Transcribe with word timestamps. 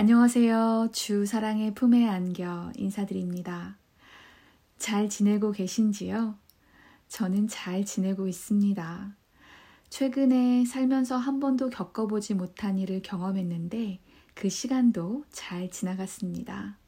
안녕하세요. 0.00 0.90
주 0.92 1.26
사랑의 1.26 1.74
품에 1.74 2.06
안겨 2.06 2.70
인사드립니다. 2.76 3.76
잘 4.78 5.08
지내고 5.08 5.50
계신지요? 5.50 6.36
저는 7.08 7.48
잘 7.48 7.84
지내고 7.84 8.28
있습니다. 8.28 9.16
최근에 9.88 10.66
살면서 10.66 11.16
한 11.16 11.40
번도 11.40 11.70
겪어보지 11.70 12.34
못한 12.34 12.78
일을 12.78 13.02
경험했는데 13.02 13.98
그 14.34 14.48
시간도 14.48 15.24
잘 15.32 15.68
지나갔습니다. 15.68 16.78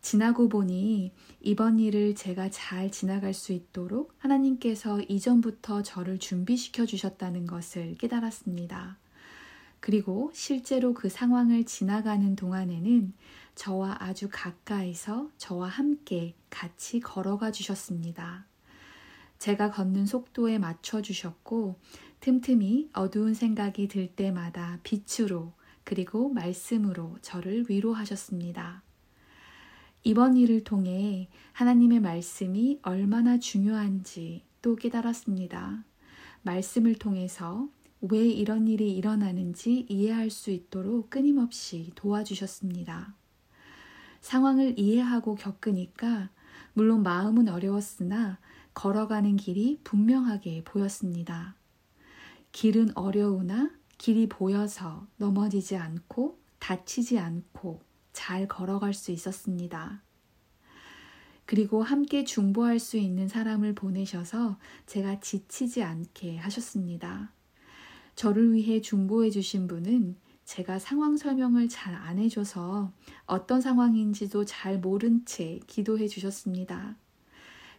지나고 0.00 0.48
보니 0.48 1.10
이번 1.40 1.80
일을 1.80 2.14
제가 2.14 2.48
잘 2.50 2.92
지나갈 2.92 3.34
수 3.34 3.52
있도록 3.52 4.14
하나님께서 4.18 5.00
이전부터 5.00 5.82
저를 5.82 6.20
준비시켜 6.20 6.86
주셨다는 6.86 7.48
것을 7.48 7.96
깨달았습니다. 7.96 8.98
그리고 9.80 10.30
실제로 10.34 10.94
그 10.94 11.08
상황을 11.08 11.64
지나가는 11.64 12.36
동안에는 12.36 13.12
저와 13.54 13.96
아주 14.00 14.28
가까이서 14.30 15.30
저와 15.38 15.68
함께 15.68 16.34
같이 16.50 17.00
걸어가 17.00 17.50
주셨습니다. 17.50 18.46
제가 19.38 19.70
걷는 19.70 20.06
속도에 20.06 20.58
맞춰 20.58 21.00
주셨고 21.00 21.76
틈틈이 22.20 22.90
어두운 22.92 23.32
생각이 23.32 23.88
들 23.88 24.08
때마다 24.08 24.78
빛으로 24.82 25.54
그리고 25.84 26.28
말씀으로 26.28 27.16
저를 27.22 27.64
위로하셨습니다. 27.68 28.82
이번 30.02 30.36
일을 30.36 30.64
통해 30.64 31.28
하나님의 31.52 32.00
말씀이 32.00 32.78
얼마나 32.82 33.38
중요한지 33.38 34.44
또 34.62 34.76
깨달았습니다. 34.76 35.84
말씀을 36.42 36.94
통해서 36.94 37.68
왜 38.02 38.26
이런 38.26 38.66
일이 38.66 38.92
일어나는지 38.96 39.86
이해할 39.88 40.30
수 40.30 40.50
있도록 40.50 41.10
끊임없이 41.10 41.92
도와주셨습니다. 41.94 43.14
상황을 44.20 44.78
이해하고 44.78 45.34
겪으니까 45.34 46.30
물론 46.72 47.02
마음은 47.02 47.48
어려웠으나 47.48 48.38
걸어가는 48.74 49.36
길이 49.36 49.80
분명하게 49.84 50.64
보였습니다. 50.64 51.56
길은 52.52 52.96
어려우나 52.96 53.70
길이 53.98 54.28
보여서 54.28 55.06
넘어지지 55.18 55.76
않고 55.76 56.38
다치지 56.58 57.18
않고 57.18 57.82
잘 58.12 58.48
걸어갈 58.48 58.94
수 58.94 59.12
있었습니다. 59.12 60.02
그리고 61.44 61.82
함께 61.82 62.24
중보할 62.24 62.78
수 62.78 62.96
있는 62.96 63.28
사람을 63.28 63.74
보내셔서 63.74 64.56
제가 64.86 65.20
지치지 65.20 65.82
않게 65.82 66.38
하셨습니다. 66.38 67.32
저를 68.20 68.52
위해 68.52 68.82
중보해 68.82 69.30
주신 69.30 69.66
분은 69.66 70.14
제가 70.44 70.78
상황 70.78 71.16
설명을 71.16 71.70
잘 71.70 71.94
안 71.94 72.18
해줘서 72.18 72.92
어떤 73.24 73.62
상황인지도 73.62 74.44
잘 74.44 74.78
모른 74.78 75.24
채 75.24 75.58
기도해 75.66 76.06
주셨습니다. 76.06 76.96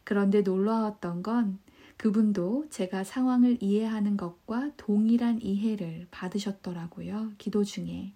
그런데 0.03 0.41
놀라웠던 0.41 1.21
건 1.21 1.59
그분도 1.95 2.65
제가 2.71 3.03
상황을 3.03 3.59
이해하는 3.61 4.17
것과 4.17 4.71
동일한 4.77 5.39
이해를 5.43 6.07
받으셨더라고요. 6.09 7.33
기도 7.37 7.63
중에. 7.63 8.13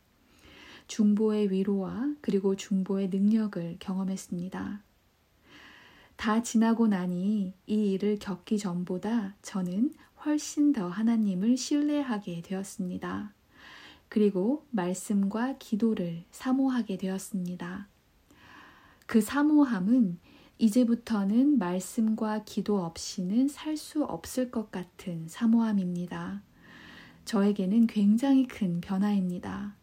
중보의 0.87 1.51
위로와 1.51 2.15
그리고 2.21 2.55
중보의 2.55 3.09
능력을 3.09 3.77
경험했습니다. 3.79 4.81
다 6.15 6.41
지나고 6.41 6.87
나니 6.87 7.53
이 7.67 7.91
일을 7.91 8.17
겪기 8.17 8.57
전보다 8.57 9.35
저는 9.43 9.93
훨씬 10.25 10.73
더 10.73 10.87
하나님을 10.87 11.55
신뢰하게 11.55 12.41
되었습니다. 12.41 13.33
그리고 14.09 14.65
말씀과 14.71 15.57
기도를 15.59 16.23
사모하게 16.31 16.97
되었습니다. 16.97 17.87
그 19.05 19.21
사모함은 19.21 20.17
이제부터는 20.57 21.59
말씀과 21.59 22.43
기도 22.45 22.83
없이는 22.83 23.47
살 23.49 23.77
수 23.77 24.03
없을 24.03 24.49
것 24.51 24.71
같은 24.71 25.27
사모함입니다. 25.27 26.41
저에게는 27.25 27.87
굉장히 27.87 28.47
큰 28.47 28.81
변화입니다. 28.81 29.75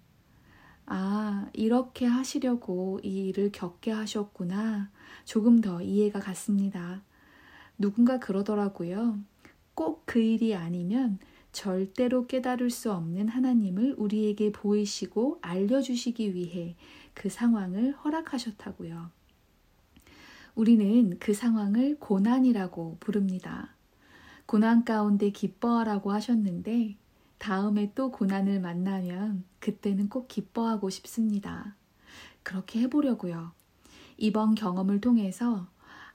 아, 0.87 1.49
이렇게 1.53 2.07
하시려고 2.07 3.01
이 3.03 3.29
일을 3.29 3.53
겪게 3.53 3.91
하셨구나. 3.93 4.91
조금 5.25 5.61
더 5.61 5.81
이해가 5.83 6.21
갔습니다. 6.21 7.03
누군가 7.79 8.19
그러더라고요. 8.19 9.19
꼭 9.75 10.03
그 10.13 10.19
일이 10.19 10.55
아니면 10.55 11.19
절대로 11.53 12.27
깨달을 12.27 12.69
수 12.69 12.93
없는 12.93 13.29
하나님을 13.29 13.95
우리에게 13.97 14.53
보이시고 14.53 15.39
알려주시기 15.41 16.35
위해 16.35 16.77
그 17.15 17.31
상황을 17.31 17.93
허락하셨다고요. 17.93 19.11
우리는 20.55 21.19
그 21.19 21.33
상황을 21.33 21.99
고난이라고 21.99 22.99
부릅니다. 23.01 23.75
고난 24.45 24.85
가운데 24.85 25.31
기뻐하라고 25.31 26.13
하셨는데 26.13 26.97
다음에 27.39 27.93
또 27.95 28.11
고난을 28.11 28.61
만나면 28.61 29.45
그때는 29.61 30.11
꼭 30.11 30.29
기뻐하고 30.29 30.91
싶습니다. 30.91 31.75
그렇게 32.43 32.81
해보려고요. 32.81 33.53
이번 34.19 34.55
경험을 34.55 35.01
통해서 35.01 35.69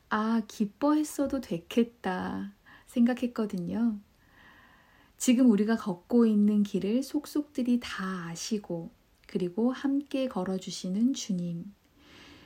아, 0.09 0.41
기뻐했어도 0.47 1.41
됐겠다. 1.41 2.53
생각했거든요. 2.87 3.99
지금 5.17 5.49
우리가 5.49 5.77
걷고 5.77 6.25
있는 6.25 6.63
길을 6.63 7.03
속속들이 7.03 7.79
다 7.81 8.27
아시고 8.27 8.91
그리고 9.27 9.71
함께 9.71 10.27
걸어주시는 10.27 11.13
주님. 11.13 11.73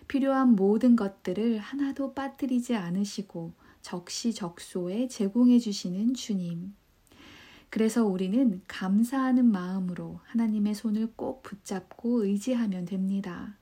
필요한 0.07 0.55
모든 0.55 0.95
것들을 0.95 1.57
하나도 1.59 2.13
빠뜨리지 2.13 2.75
않으시고 2.75 3.53
적시적소에 3.81 5.07
제공해 5.07 5.59
주시는 5.59 6.13
주님. 6.13 6.75
그래서 7.69 8.05
우리는 8.05 8.61
감사하는 8.67 9.45
마음으로 9.45 10.19
하나님의 10.25 10.75
손을 10.75 11.13
꼭 11.15 11.43
붙잡고 11.43 12.25
의지하면 12.25 12.83
됩니다. 12.83 13.57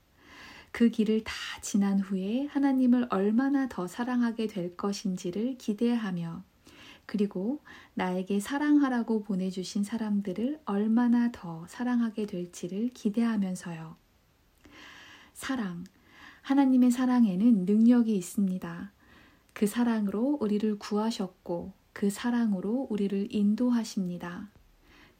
그 0.72 0.90
길을 0.90 1.24
다 1.24 1.34
지난 1.62 2.00
후에 2.00 2.48
하나님을 2.48 3.08
얼마나 3.12 3.68
더 3.70 3.86
사랑하게 3.86 4.48
될 4.48 4.76
것인지를 4.76 5.58
기대하며 5.58 6.44
그리고 7.10 7.60
나에게 7.96 8.40
사랑하라고 8.40 9.24
보내주신 9.24 9.84
사람들을 9.84 10.60
얼마나 10.66 11.32
더 11.32 11.66
사랑하게 11.68 12.28
될지를 12.28 12.90
기대하면서요. 12.90 13.96
사랑. 15.34 15.86
하나님의 16.44 16.92
사랑에는 16.92 17.66
능력이 17.66 18.16
있습니다. 18.16 18.92
그 19.54 19.66
사랑으로 19.66 20.38
우리를 20.40 20.78
구하셨고 20.78 21.74
그 21.94 22.12
사랑으로 22.12 22.86
우리를 22.92 23.34
인도하십니다. 23.34 24.48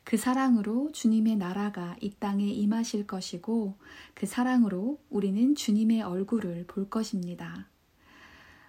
그 0.04 0.16
사랑으로 0.16 0.92
주님의 0.92 1.38
나라가 1.38 1.96
이 2.02 2.12
땅에 2.20 2.46
임하실 2.46 3.08
것이고 3.08 3.80
그 4.14 4.28
사랑으로 4.28 5.00
우리는 5.10 5.56
주님의 5.56 6.04
얼굴을 6.04 6.66
볼 6.68 6.88
것입니다. 6.88 7.68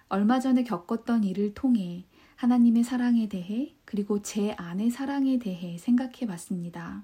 얼마 0.09 0.39
전에 0.39 0.63
겪었던 0.63 1.23
일을 1.23 1.53
통해 1.53 2.05
하나님의 2.41 2.83
사랑에 2.83 3.29
대해 3.29 3.75
그리고 3.85 4.23
제 4.23 4.55
안의 4.57 4.89
사랑에 4.89 5.37
대해 5.37 5.77
생각해 5.77 6.25
봤습니다. 6.25 7.03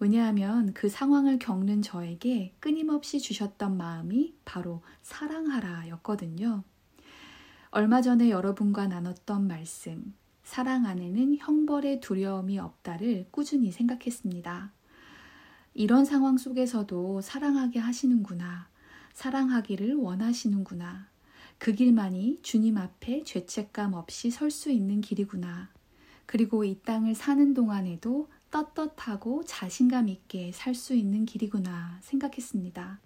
왜냐하면 0.00 0.74
그 0.74 0.88
상황을 0.88 1.38
겪는 1.38 1.82
저에게 1.82 2.52
끊임없이 2.58 3.20
주셨던 3.20 3.76
마음이 3.76 4.34
바로 4.44 4.82
사랑하라 5.02 5.86
였거든요. 5.90 6.64
얼마 7.70 8.02
전에 8.02 8.28
여러분과 8.30 8.88
나눴던 8.88 9.46
말씀, 9.46 10.16
사랑 10.42 10.84
안에는 10.84 11.36
형벌의 11.38 12.00
두려움이 12.00 12.58
없다를 12.58 13.28
꾸준히 13.30 13.70
생각했습니다. 13.70 14.72
이런 15.74 16.04
상황 16.04 16.38
속에서도 16.38 17.20
사랑하게 17.20 17.78
하시는구나, 17.78 18.66
사랑하기를 19.12 19.94
원하시는구나, 19.94 21.09
그 21.60 21.74
길만이 21.74 22.38
주님 22.40 22.78
앞에 22.78 23.22
죄책감 23.22 23.92
없이 23.92 24.30
설 24.30 24.50
수 24.50 24.70
있는 24.70 25.02
길이구나. 25.02 25.68
그리고 26.24 26.64
이 26.64 26.80
땅을 26.86 27.14
사는 27.14 27.52
동안에도 27.52 28.30
떳떳하고 28.50 29.44
자신감 29.44 30.08
있게 30.08 30.52
살 30.54 30.74
수 30.74 30.94
있는 30.94 31.26
길이구나 31.26 31.98
생각했습니다. 32.00 32.98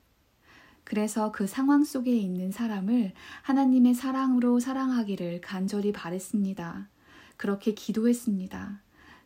그래서 0.85 1.33
그 1.33 1.49
상황 1.49 1.83
속에 1.83 2.17
있는 2.17 2.53
사람을 2.53 3.12
하나님의 3.43 3.95
사랑으로 3.95 4.61
사랑하기를 4.61 5.41
간절히 5.41 5.91
바랬습니다. 5.91 6.89
그렇게 7.37 7.75
기도했습니다. 7.75 8.81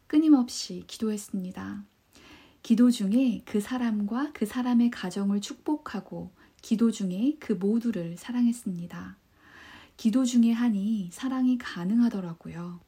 끊임없이 0.06 0.84
기도했습니다. 0.86 1.84
기도 2.62 2.90
중에 2.90 3.42
그 3.44 3.60
사람과 3.60 4.30
그 4.32 4.46
사람의 4.46 4.90
가정을 4.90 5.42
축복하고 5.42 6.30
기도 6.60 6.90
중에 6.90 7.36
그 7.38 7.52
모두를 7.52 8.16
사랑했습니다. 8.16 9.16
기도 9.96 10.24
중에 10.24 10.52
하니 10.52 11.08
사랑이 11.12 11.58
가능하더라고요. 11.58 12.80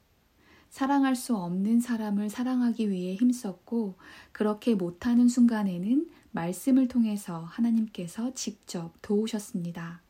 사랑할 0.69 1.17
수 1.17 1.37
없는 1.37 1.81
사람을 1.81 2.31
사랑하기 2.31 2.91
위해 2.91 3.17
힘썼고, 3.17 3.97
그렇게 4.31 4.75
못하는 4.75 5.29
순간에는 5.29 6.09
말씀을 6.31 6.87
통해서 6.87 7.41
하나님께서 7.41 8.33
직접 8.35 8.93
도우셨습니다. 9.03 10.01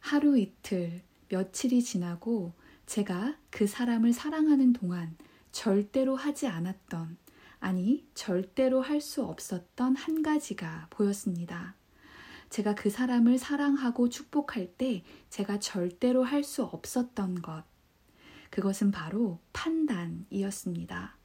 하루 0.00 0.38
이틀, 0.38 1.00
며칠이 1.30 1.82
지나고 1.82 2.52
제가 2.84 3.36
그 3.48 3.66
사람을 3.66 4.12
사랑하는 4.12 4.74
동안 4.74 5.16
절대로 5.50 6.14
하지 6.14 6.46
않았던, 6.46 7.16
아니, 7.60 8.04
절대로 8.12 8.82
할 8.82 9.00
수 9.00 9.24
없었던 9.24 9.96
한 9.96 10.22
가지가 10.22 10.88
보였습니다. 10.90 11.74
제가 12.54 12.76
그 12.76 12.88
사람을 12.88 13.36
사랑하고 13.36 14.08
축복할 14.08 14.68
때 14.78 15.02
제가 15.28 15.58
절대로 15.58 16.22
할 16.22 16.44
수 16.44 16.62
없었던 16.62 17.42
것. 17.42 17.64
그것은 18.50 18.92
바로 18.92 19.40
판단이었습니다. 19.52 21.16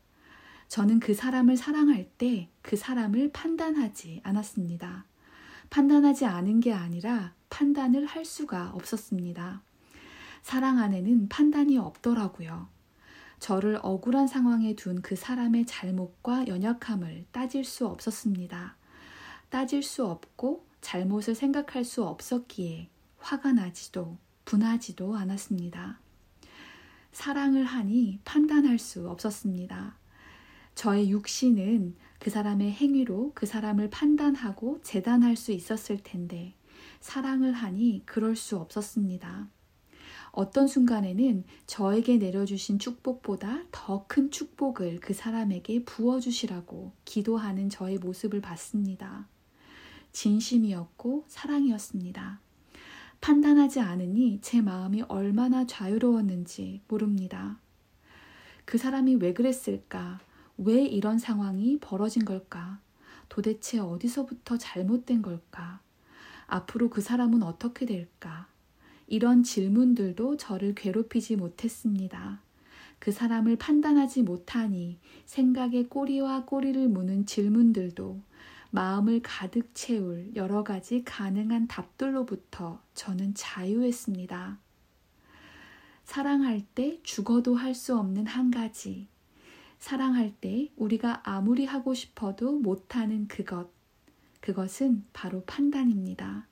저는 0.70 1.00
그 1.00 1.14
사람을 1.14 1.56
사랑할 1.56 2.10
때 2.18 2.50
그 2.64 2.76
사람을 2.76 3.30
판단하지 3.32 4.22
않았습니다. 4.24 5.06
판단하지 5.70 6.26
않은 6.26 6.62
게 6.62 6.74
아니라 6.74 7.36
판단을 7.52 8.08
할 8.08 8.26
수가 8.26 8.72
없었습니다. 8.74 9.62
사랑 10.42 10.80
안에는 10.80 11.30
판단이 11.30 11.78
없더라고요. 11.78 12.70
저를 13.38 13.78
억울한 13.84 14.26
상황에 14.28 14.76
둔 14.76 15.04
그 15.04 15.16
사람의 15.16 15.68
잘못과 15.68 16.48
연약함을 16.48 17.28
따질 17.32 17.66
수 17.66 17.86
없었습니다. 17.86 18.78
따질 19.52 19.84
수 19.84 20.08
없고 20.08 20.69
잘못을 20.82 21.36
생각할 21.36 21.84
수 21.84 22.04
없었기에 22.04 22.90
화가 23.18 23.54
나지도 23.54 24.18
분하지도 24.46 25.16
않았습니다. 25.16 26.00
사랑을 27.12 27.66
하니 27.66 28.20
판단할 28.24 28.80
수 28.80 29.10
없었습니다. 29.10 29.98
저의 30.76 31.12
육신은 31.12 31.96
그 32.20 32.30
사람의 32.30 32.72
행위로 32.72 33.32
그 33.36 33.46
사람을 33.46 33.90
판단하고 33.90 34.80
재단할 34.82 35.36
수 35.36 35.52
있었을 35.52 36.00
텐데 36.04 36.54
사랑을 37.02 37.54
하니 37.54 38.04
그럴 38.06 38.36
수 38.36 38.58
없었습니다. 38.58 39.50
어떤 40.32 40.68
순간에는 40.68 41.44
저에게 41.66 42.18
내려주신 42.18 42.80
축복보다 42.80 43.64
더 43.72 44.06
큰 44.08 44.32
축복을 44.32 45.00
그 45.02 45.14
사람에게 45.14 45.84
부어주시라고 45.84 46.94
기도하는 47.04 47.70
저의 47.70 47.98
모습을 47.98 48.40
봤습니다. 48.42 49.28
진심이었고 50.12 51.26
사랑이었습니다. 51.28 52.40
판단하지 53.22 53.80
않으니 53.80 54.40
제 54.42 54.62
마음이 54.62 55.04
얼마나 55.04 55.66
자유로웠는지 55.66 56.82
모릅니다. 56.88 57.60
그 58.66 58.78
사람이 58.78 59.16
왜 59.16 59.34
그랬을까? 59.34 60.20
왜 60.58 60.84
이런 60.84 61.18
상황이 61.18 61.78
벌어진 61.80 62.24
걸까? 62.26 62.80
도대체 63.28 63.80
어디서부터 63.80 64.58
잘못된 64.58 65.22
걸까? 65.22 65.82
앞으로 66.48 66.90
그 66.90 67.02
사람은 67.02 67.44
어떻게 67.44 67.86
될까? 67.86 68.48
이런 69.08 69.44
질문들도 69.44 70.38
저를 70.38 70.76
괴롭히지 70.76 71.36
못했습니다. 71.36 72.42
그 73.00 73.12
사람을 73.12 73.56
판단하지 73.56 74.24
못하니 74.24 75.00
생각의 75.26 75.88
꼬리와 75.90 76.46
꼬리를 76.46 76.88
무는 76.90 77.26
질문들도 77.26 78.22
마음을 78.72 79.22
가득 79.24 79.72
채울 79.74 80.32
여러 80.36 80.64
가지 80.64 81.04
가능한 81.04 81.68
답들로부터 81.68 82.82
저는 82.94 83.34
자유했습니다. 83.34 84.60
사랑할 86.04 86.62
때 86.76 87.00
죽어도 87.04 87.56
할 87.56 87.74
수 87.74 87.98
없는 87.98 88.28
한 88.28 88.52
가지. 88.52 89.08
사랑할 89.80 90.34
때 90.40 90.72
우리가 90.76 91.22
아무리 91.24 91.66
하고 91.66 91.94
싶어도 91.94 92.52
못하는 92.52 93.28
그것. 93.28 93.70
그것은 94.42 95.06
바로 95.14 95.44
판단입니다. 95.46 96.48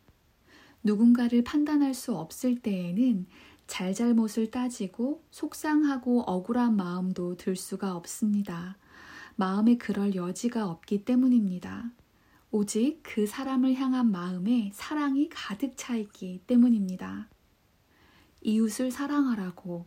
누군가를 0.84 1.44
판단할 1.44 1.94
수 1.94 2.16
없을 2.16 2.60
때에는 2.60 3.28
잘잘못을 3.68 4.50
따지고 4.50 5.24
속상하고 5.32 6.22
억울한 6.22 6.76
마음도 6.76 7.36
들 7.36 7.56
수가 7.56 7.96
없습니다. 7.96 8.78
마음에 9.36 9.78
그럴 9.78 10.16
여지가 10.16 10.68
없기 10.70 11.04
때문입니다. 11.06 11.92
오직 12.58 13.02
그 13.04 13.28
사람을 13.28 13.76
향한 13.76 14.10
마음에 14.10 14.72
사랑이 14.74 15.30
가득 15.30 15.74
차 15.78 15.96
있기 15.96 16.42
때문입니다. 16.48 17.30
이웃을 18.42 18.90
사랑하라고, 18.90 19.86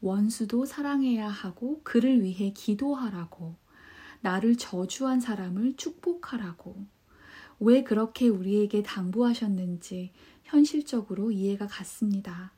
원수도 0.00 0.64
사랑해야 0.64 1.28
하고, 1.28 1.80
그를 1.82 2.22
위해 2.22 2.52
기도하라고, 2.52 3.56
나를 4.20 4.54
저주한 4.54 5.18
사람을 5.18 5.74
축복하라고, 5.76 6.86
왜 7.58 7.82
그렇게 7.82 8.28
우리에게 8.28 8.84
당부하셨는지 8.84 10.12
현실적으로 10.44 11.32
이해가 11.32 11.66
갔습니다. 11.66 12.52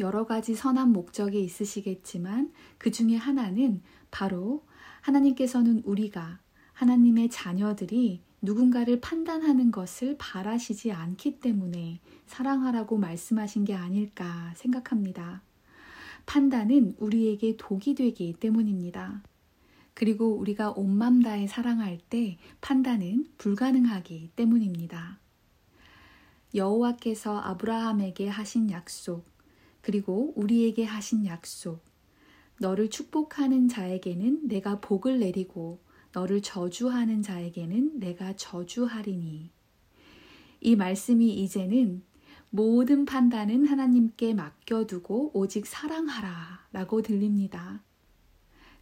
여러 0.00 0.26
가지 0.26 0.56
선한 0.56 0.90
목적이 0.90 1.44
있으시겠지만 1.44 2.52
그 2.78 2.90
중에 2.90 3.14
하나는 3.14 3.82
바로 4.10 4.66
하나님께서는 5.02 5.82
우리가 5.84 6.40
하나님의 6.72 7.30
자녀들이 7.30 8.24
누군가를 8.44 9.00
판단하는 9.00 9.70
것을 9.70 10.16
바라시지 10.18 10.92
않기 10.92 11.40
때문에 11.40 12.00
사랑하라고 12.26 12.98
말씀하신 12.98 13.64
게 13.64 13.74
아닐까 13.74 14.52
생각합니다. 14.56 15.40
판단은 16.26 16.94
우리에게 16.98 17.56
독이 17.56 17.94
되기 17.94 18.34
때문입니다. 18.34 19.22
그리고 19.94 20.34
우리가 20.34 20.72
온맘 20.72 21.22
다해 21.22 21.46
사랑할 21.46 21.98
때 22.10 22.36
판단은 22.60 23.28
불가능하기 23.38 24.32
때문입니다. 24.36 25.18
여호와께서 26.54 27.38
아브라함에게 27.38 28.28
하신 28.28 28.70
약속, 28.70 29.24
그리고 29.80 30.34
우리에게 30.36 30.84
하신 30.84 31.24
약속, 31.24 31.82
너를 32.60 32.90
축복하는 32.90 33.68
자에게는 33.68 34.48
내가 34.48 34.80
복을 34.80 35.18
내리고 35.18 35.83
너를 36.14 36.42
저주하는 36.42 37.22
자에게는 37.22 37.98
내가 37.98 38.34
저주하리니. 38.36 39.50
이 40.60 40.76
말씀이 40.76 41.34
이제는 41.42 42.02
모든 42.50 43.04
판단은 43.04 43.66
하나님께 43.66 44.34
맡겨두고 44.34 45.32
오직 45.34 45.66
사랑하라 45.66 46.68
라고 46.72 47.02
들립니다. 47.02 47.82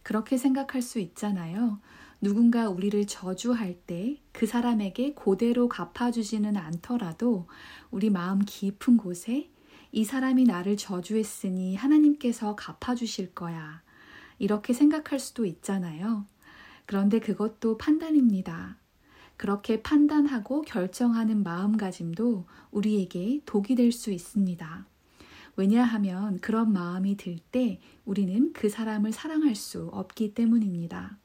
그렇게 0.03 0.37
생각할 0.37 0.81
수 0.81 0.99
있잖아요. 0.99 1.79
누군가 2.21 2.69
우리를 2.69 3.05
저주할 3.07 3.73
때 3.73 4.23
그 4.33 4.47
사람에게 4.47 5.13
고대로 5.13 5.69
갚아주지는 5.69 6.57
않더라도 6.57 7.47
우리 7.91 8.09
마음 8.09 8.39
깊은 8.39 8.97
곳에 8.97 9.49
이 9.91 10.03
사람이 10.03 10.45
나를 10.45 10.75
저주했으니 10.75 11.75
하나님께서 11.75 12.55
갚아주실 12.55 13.35
거야. 13.35 13.83
이렇게 14.39 14.73
생각할 14.73 15.19
수도 15.19 15.45
있잖아요. 15.45 16.25
그런데 16.85 17.19
그것도 17.19 17.77
판단입니다. 17.77 18.77
그렇게 19.37 19.81
판단하고 19.81 20.61
결정하는 20.61 21.43
마음가짐도 21.43 22.45
우리에게 22.71 23.41
독이 23.45 23.75
될 23.75 23.91
수 23.91 24.11
있습니다. 24.11 24.85
왜냐하면 25.55 26.39
그런 26.39 26.71
마음이 26.73 27.17
들 27.17 27.37
때 27.51 27.79
우리는 28.05 28.53
그 28.53 28.69
사람을 28.69 29.11
사랑할 29.11 29.55
수 29.55 29.87
없기 29.91 30.33
때문입니다. 30.33 31.17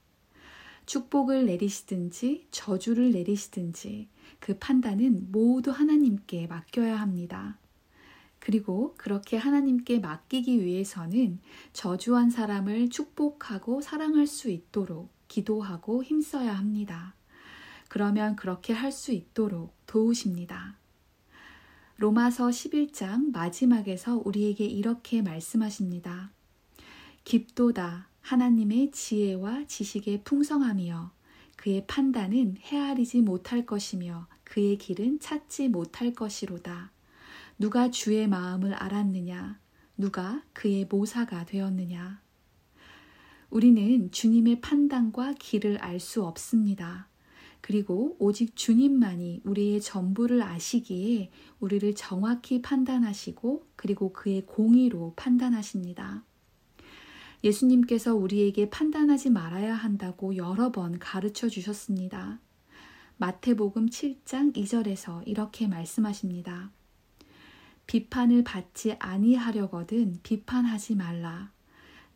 축복을 0.87 1.47
내리시든지 1.47 2.49
저주를 2.51 3.11
내리시든지 3.13 4.09
그 4.41 4.59
판단은 4.59 5.29
모두 5.33 5.71
하나님께 5.71 6.47
맡겨야 6.47 7.01
합니다. 7.01 7.59
그리고 8.39 8.95
그렇게 8.97 9.37
하나님께 9.37 9.99
맡기기 10.01 10.65
위해서는 10.65 11.41
저주한 11.73 12.31
사람을 12.31 12.89
축복하고 12.91 13.81
사랑할 13.81 14.27
수 14.27 14.51
있도록 14.51 15.11
기도하고 15.29 16.03
힘써야 16.03 16.57
합니다. 16.57 17.15
그러면 17.89 18.37
그렇게 18.37 18.73
할 18.73 18.93
수 18.93 19.13
있도록 19.13 19.75
도우십니다. 19.87 20.77
로마서 21.97 22.49
11장 22.49 23.33
마지막에서 23.33 24.21
우리에게 24.25 24.65
이렇게 24.65 25.23
말씀하십니다. 25.23 26.31
깊도다 27.25 28.09
하나님의 28.21 28.91
지혜와 28.93 29.65
지식의 29.67 30.23
풍성함이여 30.25 31.11
그의 31.57 31.87
판단은 31.87 32.57
헤아리지 32.61 33.23
못할 33.23 33.67
것이며 33.67 34.29
그의 34.45 34.79
길은 34.79 35.19
찾지 35.19 35.69
못할 35.69 36.15
것이로다. 36.15 36.93
누가 37.59 37.91
주의 37.91 38.29
마음을 38.29 38.75
알았느냐? 38.75 39.59
누가 39.97 40.43
그의 40.53 40.87
모사가 40.89 41.47
되었느냐? 41.47 42.21
우리는 43.51 44.11
주님의 44.11 44.61
판단과 44.61 45.35
길을 45.39 45.79
알 45.79 46.01
수 46.01 46.25
없습니다. 46.25 47.09
그리고 47.61 48.17
오직 48.19 48.55
주님만이 48.55 49.41
우리의 49.45 49.81
전부를 49.81 50.43
아시기에 50.43 51.31
우리를 51.61 51.95
정확히 51.95 52.63
판단하시고 52.63 53.67
그리고 53.75 54.13
그의 54.13 54.47
공의로 54.47 55.15
판단하십니다. 55.17 56.25
예수님께서 57.43 58.15
우리에게 58.15 58.69
판단하지 58.71 59.31
말아야 59.31 59.75
한다고 59.75 60.37
여러 60.37 60.71
번 60.71 60.99
가르쳐 60.99 61.49
주셨습니다. 61.49 62.41
마태복음 63.17 63.87
7장 63.87 64.55
2절에서 64.55 65.23
이렇게 65.27 65.67
말씀하십니다. 65.67 66.71
비판을 67.87 68.45
받지 68.45 68.95
아니하려거든 68.99 70.21
비판하지 70.23 70.95
말라. 70.95 71.51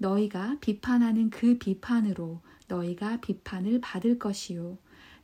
너희가 0.03 0.57
비판하는 0.61 1.31
그 1.31 1.59
비판으로 1.59 2.41
너희가 2.67 3.21
비판을 3.21 3.81
받을 3.81 4.19
것이요. 4.19 4.79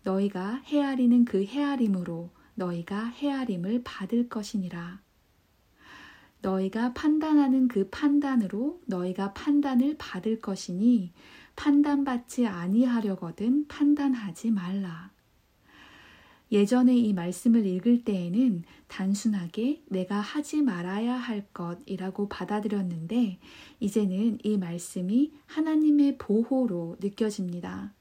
너희가 0.05 0.63
헤아리는 0.67 1.25
그 1.25 1.45
헤아림으로 1.45 2.31
너희가 2.55 3.07
헤아림을 3.07 3.83
받을 3.83 4.29
것이니라. 4.29 5.01
너희가 6.43 6.93
판단하는 6.93 7.67
그 7.67 7.89
판단으로 7.91 8.81
너희가 8.87 9.35
판단을 9.35 9.97
받을 9.99 10.41
것이니 10.41 11.13
판단받지 11.57 12.47
아니하려거든 12.47 13.67
판단하지 13.67 14.53
말라. 14.53 15.11
예전에 16.51 16.97
이 16.97 17.13
말씀을 17.13 17.67
읽을 17.67 18.05
때에는 18.05 18.65
단순하게 18.87 19.83
내가 19.87 20.19
하지 20.19 20.63
말아야 20.63 21.15
할 21.15 21.47
것이라고 21.53 22.29
받아들였는데 22.29 23.39
이제는 23.81 24.39
이 24.43 24.57
말씀이 24.57 25.33
하나님의 25.47 26.17
보호로 26.17 26.97
느껴집니다. 27.01 27.93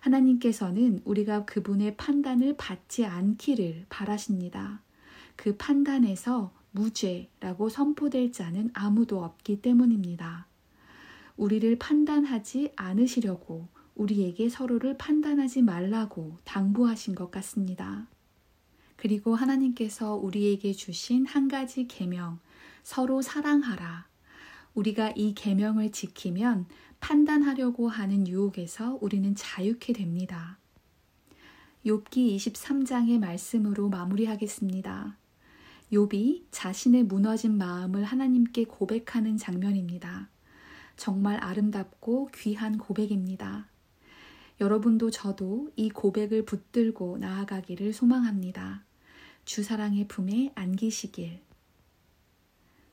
하나님께서는 0.00 1.00
우리가 1.04 1.44
그분의 1.44 1.96
판단을 1.96 2.56
받지 2.56 3.04
않기를 3.04 3.86
바라십니다. 3.88 4.82
그 5.36 5.56
판단에서 5.56 6.52
무죄라고 6.72 7.68
선포될 7.68 8.32
자는 8.32 8.70
아무도 8.74 9.22
없기 9.22 9.62
때문입니다. 9.62 10.46
우리를 11.36 11.78
판단하지 11.78 12.72
않으시려고 12.76 13.68
우리에게 13.98 14.48
서로를 14.48 14.96
판단하지 14.96 15.62
말라고 15.62 16.38
당부하신 16.44 17.14
것 17.14 17.30
같습니다. 17.30 18.06
그리고 18.96 19.34
하나님께서 19.34 20.14
우리에게 20.14 20.72
주신 20.72 21.26
한 21.26 21.48
가지 21.48 21.86
계명, 21.86 22.38
서로 22.82 23.20
사랑하라. 23.20 24.06
우리가 24.74 25.12
이 25.16 25.34
계명을 25.34 25.92
지키면 25.92 26.66
판단하려고 27.00 27.88
하는 27.88 28.26
유혹에서 28.26 28.98
우리는 29.00 29.34
자유케 29.34 29.92
됩니다. 29.92 30.58
욥기 31.84 32.36
23장의 32.36 33.18
말씀으로 33.18 33.88
마무리하겠습니다. 33.88 35.16
욥이 35.92 36.44
자신의 36.50 37.04
무너진 37.04 37.56
마음을 37.56 38.04
하나님께 38.04 38.64
고백하는 38.64 39.36
장면입니다. 39.36 40.28
정말 40.96 41.42
아름답고 41.42 42.30
귀한 42.34 42.78
고백입니다. 42.78 43.66
여러분도 44.60 45.10
저도 45.10 45.70
이 45.76 45.88
고백을 45.88 46.44
붙들고 46.44 47.18
나아가기를 47.18 47.92
소망합니다. 47.92 48.84
주 49.44 49.62
사랑의 49.62 50.08
품에 50.08 50.52
안기시길. 50.54 51.40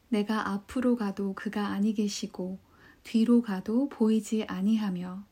내가 0.09 0.49
앞으로 0.49 0.95
가도 0.95 1.33
그가 1.33 1.69
아니 1.69 1.93
계시고 1.93 2.59
뒤로 3.03 3.41
가도 3.41 3.89
보이지 3.89 4.45
아니하며 4.45 5.25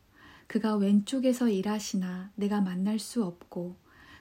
그가 0.47 0.75
왼쪽에서 0.75 1.49
일하시나 1.49 2.31
내가 2.35 2.61
만날 2.61 2.99
수 2.99 3.23
없고 3.23 3.75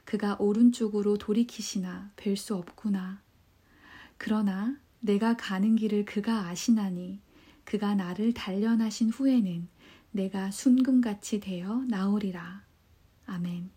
그가 0.05 0.37
오른쪽으로 0.39 1.17
돌이키시나 1.17 2.13
뵐 2.17 2.37
수 2.37 2.55
없구나. 2.57 3.23
그러나 4.19 4.77
내가 5.01 5.37
가는 5.37 5.77
길을 5.77 6.05
그가 6.05 6.47
아시나니 6.47 7.21
그가 7.65 7.95
나를 7.95 8.35
단련하신 8.35 9.11
후에는 9.11 9.69
내가 10.13 10.51
순금같이 10.51 11.41
되어 11.41 11.85
나오리라. 11.89 12.65
아멘. 13.27 13.71